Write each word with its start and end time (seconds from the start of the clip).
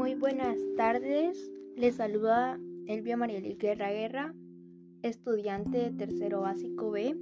buenas 0.00 0.56
tardes, 0.78 1.52
les 1.76 1.96
saluda 1.96 2.58
Elvia 2.86 3.18
Marielí 3.18 3.54
Guerra 3.56 3.90
Guerra, 3.90 4.34
estudiante 5.02 5.76
de 5.76 5.90
tercero 5.90 6.40
básico 6.40 6.90
B, 6.90 7.14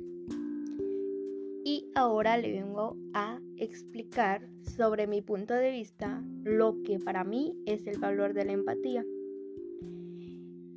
y 1.64 1.90
ahora 1.96 2.36
le 2.36 2.52
vengo 2.52 2.96
a 3.14 3.40
explicar 3.56 4.48
sobre 4.62 5.08
mi 5.08 5.22
punto 5.22 5.54
de 5.54 5.72
vista 5.72 6.22
lo 6.44 6.80
que 6.84 7.00
para 7.00 7.24
mí 7.24 7.52
es 7.66 7.84
el 7.88 7.98
valor 7.98 8.32
de 8.32 8.44
la 8.44 8.52
empatía. 8.52 9.04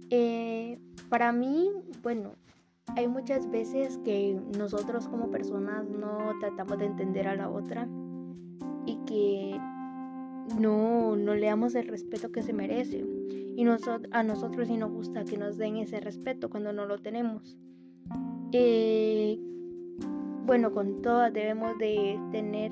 Eh, 0.10 0.80
para 1.08 1.32
mí, 1.32 1.72
bueno, 2.02 2.34
hay 2.88 3.08
muchas 3.08 3.50
veces 3.52 4.00
que 4.04 4.38
nosotros 4.58 5.08
como 5.08 5.30
personas 5.30 5.88
no 5.88 6.34
tratamos 6.40 6.80
de 6.80 6.86
entender 6.86 7.28
a 7.28 7.36
la 7.36 7.50
otra 7.50 7.88
y 8.88 8.98
que 9.06 9.60
no, 10.60 11.16
no 11.16 11.36
le 11.36 11.48
damos 11.48 11.76
el 11.76 11.88
respeto 11.88 12.32
que 12.32 12.44
se 12.44 12.54
merece. 12.54 13.06
Y 13.56 13.66
a 14.12 14.24
nosotros 14.24 14.68
sí 14.68 14.78
nos 14.78 14.92
gusta 14.92 15.24
que 15.24 15.38
nos 15.38 15.58
den 15.58 15.78
ese 15.78 16.00
respeto 16.00 16.50
cuando 16.50 16.74
no 16.74 16.86
lo 16.86 17.00
tenemos. 17.00 17.58
Eh, 18.54 19.40
bueno, 20.46 20.72
con 20.72 21.02
todas 21.02 21.32
debemos 21.32 21.78
de 21.78 22.20
tener 22.32 22.72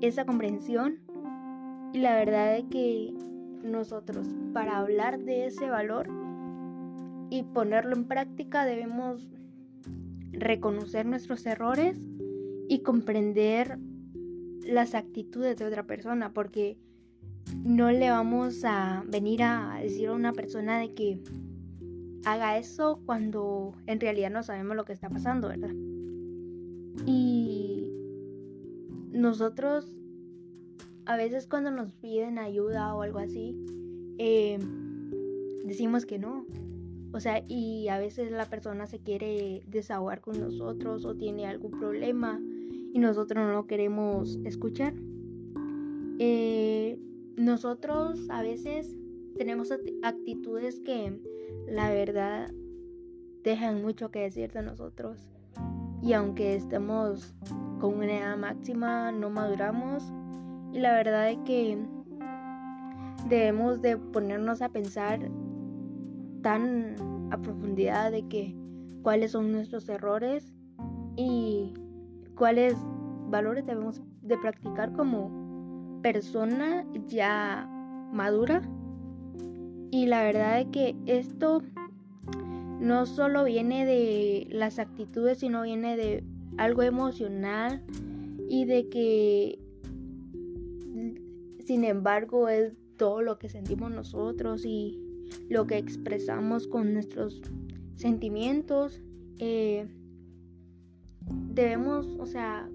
esa 0.00 0.24
comprensión. 0.24 0.98
Y 1.92 1.98
la 1.98 2.16
verdad 2.16 2.56
es 2.56 2.64
que 2.70 3.14
nosotros 3.62 4.26
para 4.52 4.78
hablar 4.78 5.20
de 5.20 5.46
ese 5.46 5.68
valor 5.68 6.08
y 7.30 7.42
ponerlo 7.42 7.94
en 7.94 8.06
práctica 8.06 8.64
debemos 8.64 9.20
reconocer 10.32 11.06
nuestros 11.06 11.44
errores 11.46 11.98
y 12.68 12.80
comprender 12.80 13.78
las 14.66 14.94
actitudes 14.94 15.56
de 15.58 15.64
otra 15.64 15.86
persona 15.86 16.32
porque 16.32 16.76
no 17.64 17.90
le 17.90 18.10
vamos 18.10 18.64
a 18.64 19.04
venir 19.08 19.42
a 19.42 19.80
decir 19.82 20.08
a 20.08 20.14
una 20.14 20.32
persona 20.32 20.78
de 20.78 20.94
que 20.94 21.20
haga 22.24 22.58
eso 22.58 23.00
cuando 23.06 23.74
en 23.86 24.00
realidad 24.00 24.30
no 24.30 24.42
sabemos 24.42 24.76
lo 24.76 24.84
que 24.84 24.92
está 24.92 25.08
pasando, 25.08 25.48
¿verdad? 25.48 25.74
Y 27.06 27.90
nosotros 29.12 29.96
a 31.06 31.16
veces 31.16 31.46
cuando 31.46 31.70
nos 31.70 31.92
piden 31.92 32.38
ayuda 32.38 32.94
o 32.94 33.02
algo 33.02 33.18
así, 33.18 33.56
eh, 34.18 34.58
decimos 35.64 36.06
que 36.06 36.18
no. 36.18 36.46
O 37.12 37.18
sea, 37.18 37.42
y 37.48 37.88
a 37.88 37.98
veces 37.98 38.30
la 38.30 38.46
persona 38.46 38.86
se 38.86 39.00
quiere 39.00 39.62
desahogar 39.66 40.20
con 40.20 40.38
nosotros 40.38 41.04
o 41.04 41.16
tiene 41.16 41.46
algún 41.46 41.72
problema 41.72 42.40
y 42.92 42.98
nosotros 42.98 43.44
no 43.44 43.52
lo 43.52 43.66
queremos 43.66 44.38
escuchar. 44.44 44.94
Eh, 46.18 46.98
nosotros 47.36 48.28
a 48.28 48.42
veces 48.42 48.96
tenemos 49.36 49.72
actitudes 50.02 50.80
que 50.80 51.18
la 51.66 51.90
verdad 51.90 52.52
dejan 53.42 53.82
mucho 53.82 54.10
que 54.10 54.20
decir 54.20 54.52
de 54.52 54.62
nosotros. 54.62 55.30
Y 56.02 56.12
aunque 56.12 56.54
estemos 56.54 57.34
con 57.78 57.96
una 57.96 58.18
edad 58.18 58.36
máxima, 58.36 59.12
no 59.12 59.30
maduramos. 59.30 60.12
Y 60.72 60.80
la 60.80 60.92
verdad 60.92 61.30
es 61.30 61.38
que 61.44 61.78
debemos 63.28 63.82
de 63.82 63.96
ponernos 63.96 64.62
a 64.62 64.68
pensar 64.68 65.30
tan 66.42 66.96
a 67.30 67.38
profundidad 67.38 68.10
de 68.10 68.26
que 68.28 68.56
cuáles 69.02 69.32
son 69.32 69.52
nuestros 69.52 69.88
errores 69.88 70.52
y 71.16 71.74
cuáles 72.40 72.74
valores 73.28 73.66
debemos 73.66 74.00
de 74.22 74.38
practicar 74.38 74.94
como 74.94 76.00
persona 76.02 76.86
ya 77.06 77.68
madura. 78.14 78.62
Y 79.90 80.06
la 80.06 80.22
verdad 80.22 80.58
es 80.58 80.68
que 80.68 80.96
esto 81.04 81.62
no 82.80 83.04
solo 83.04 83.44
viene 83.44 83.84
de 83.84 84.46
las 84.48 84.78
actitudes, 84.78 85.40
sino 85.40 85.64
viene 85.64 85.98
de 85.98 86.24
algo 86.56 86.82
emocional 86.82 87.82
y 88.48 88.64
de 88.64 88.88
que, 88.88 89.58
sin 91.66 91.84
embargo, 91.84 92.48
es 92.48 92.72
todo 92.96 93.20
lo 93.20 93.38
que 93.38 93.50
sentimos 93.50 93.90
nosotros 93.90 94.64
y 94.64 94.98
lo 95.50 95.66
que 95.66 95.76
expresamos 95.76 96.66
con 96.68 96.94
nuestros 96.94 97.42
sentimientos. 97.96 99.02
Eh, 99.36 99.86
debemos, 101.50 102.06
o 102.18 102.26
sea, 102.26 102.68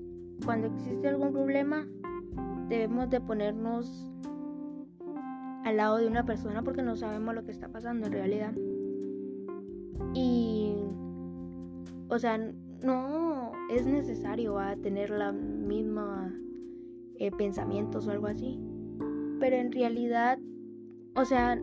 cuando 0.44 0.68
existe 0.68 1.08
algún 1.08 1.32
problema, 1.32 1.88
debemos 2.68 3.10
de 3.10 3.22
ponernos 3.22 4.12
al 5.64 5.78
lado 5.78 5.98
de 5.98 6.08
una 6.08 6.26
persona 6.26 6.62
porque 6.62 6.84
no 6.84 6.96
sabemos 6.96 7.34
lo 7.34 7.44
que 7.46 7.52
está 7.52 7.70
pasando 7.70 8.08
en 8.08 8.14
realidad. 8.14 8.54
Y, 10.14 10.76
o 12.10 12.20
sea, 12.20 12.38
no 12.38 13.52
es 13.70 13.86
necesario 13.86 14.58
tener 14.82 15.10
la 15.10 15.32
misma 15.32 16.34
eh, 17.18 17.32
pensamientos 17.32 18.08
o 18.08 18.12
algo 18.12 18.28
así. 18.28 18.60
Pero 19.40 19.56
en 19.56 19.72
realidad, 19.72 20.40
o 21.16 21.26
sea, 21.26 21.60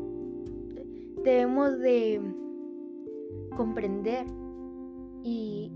debemos 1.25 1.79
de 1.79 2.21
comprender 3.57 4.27
y 5.23 5.71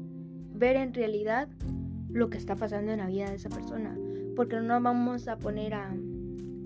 ver 0.56 0.76
en 0.76 0.94
realidad 0.94 1.48
lo 2.08 2.30
que 2.30 2.38
está 2.38 2.56
pasando 2.56 2.92
en 2.92 2.98
la 2.98 3.06
vida 3.06 3.28
de 3.28 3.36
esa 3.36 3.48
persona. 3.48 3.96
Porque 4.34 4.60
no 4.60 4.80
vamos 4.80 5.28
a 5.28 5.38
poner 5.38 5.74
a, 5.74 5.94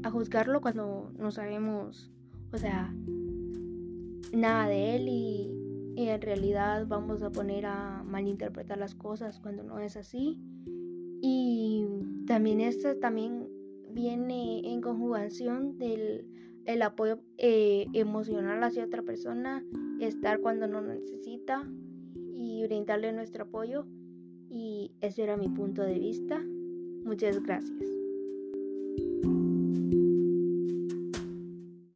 a 0.02 0.10
juzgarlo 0.10 0.60
cuando 0.60 1.12
no 1.18 1.30
sabemos, 1.30 2.10
o 2.52 2.58
sea, 2.58 2.94
nada 4.32 4.68
de 4.68 4.96
él 4.96 5.08
y, 5.08 5.50
y, 5.96 6.08
en 6.08 6.20
realidad 6.20 6.86
vamos 6.86 7.22
a 7.22 7.30
poner 7.30 7.66
a 7.66 8.02
malinterpretar 8.04 8.78
las 8.78 8.94
cosas 8.94 9.40
cuando 9.40 9.62
no 9.62 9.78
es 9.78 9.96
así. 9.96 10.40
Y 11.22 11.86
también 12.26 12.60
esto 12.60 12.96
también 12.96 13.48
viene 13.92 14.72
en 14.72 14.80
conjugación 14.80 15.76
del 15.78 16.26
el 16.64 16.82
apoyo 16.82 17.20
eh, 17.38 17.86
emocional 17.92 18.62
hacia 18.62 18.84
otra 18.84 19.02
persona, 19.02 19.64
estar 20.00 20.40
cuando 20.40 20.68
no 20.68 20.80
necesita 20.80 21.68
y 22.40 22.62
brindarle 22.62 23.12
nuestro 23.12 23.44
apoyo. 23.44 23.84
Y 24.48 24.92
ese 25.00 25.22
era 25.22 25.36
mi 25.36 25.48
punto 25.48 25.82
de 25.82 25.98
vista. 25.98 26.40
Muchas 27.04 27.40
gracias. 27.42 27.99